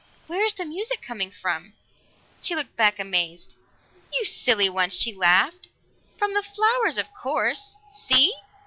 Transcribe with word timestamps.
"Where 0.25 0.43
is 0.43 0.55
the 0.55 0.65
music 0.65 1.03
coming 1.03 1.29
from?" 1.29 1.73
She 2.41 2.55
looked 2.55 2.75
back 2.75 2.97
amazed. 2.97 3.55
"You 4.11 4.25
silly 4.25 4.67
one!" 4.67 4.89
she 4.89 5.13
laughed. 5.13 5.67
"From 6.17 6.33
the 6.33 6.41
flowers, 6.41 6.97
of 6.97 7.13
course. 7.13 7.75
See!" 7.87 8.33